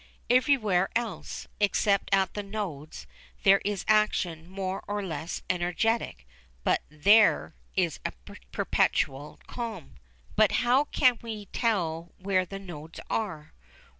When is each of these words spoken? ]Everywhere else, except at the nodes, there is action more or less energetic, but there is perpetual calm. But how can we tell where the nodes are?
]Everywhere 0.31 0.89
else, 0.95 1.45
except 1.59 2.09
at 2.11 2.33
the 2.33 2.41
nodes, 2.41 3.05
there 3.43 3.61
is 3.63 3.85
action 3.87 4.49
more 4.49 4.83
or 4.87 5.03
less 5.03 5.43
energetic, 5.47 6.25
but 6.63 6.81
there 6.89 7.53
is 7.75 7.99
perpetual 8.51 9.39
calm. 9.45 9.97
But 10.35 10.53
how 10.65 10.85
can 10.85 11.19
we 11.21 11.45
tell 11.53 12.13
where 12.17 12.47
the 12.47 12.57
nodes 12.57 12.99
are? 13.11 13.53